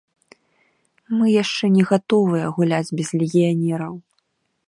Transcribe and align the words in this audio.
Мы 1.17 1.25
яшчэ 1.43 1.65
не 1.75 1.83
гатовыя 1.91 2.45
гуляць 2.57 2.93
без 3.01 3.09
легіянераў. 3.25 3.93